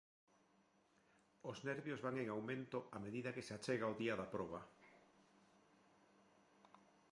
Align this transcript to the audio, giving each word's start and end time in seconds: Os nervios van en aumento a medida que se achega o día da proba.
Os 1.51 1.57
nervios 1.69 2.03
van 2.05 2.15
en 2.21 2.27
aumento 2.31 2.77
a 2.95 2.97
medida 3.05 3.33
que 3.35 3.45
se 3.47 3.53
achega 3.57 3.91
o 3.93 3.97
día 4.01 4.15
da 4.19 4.27
proba. 4.33 4.61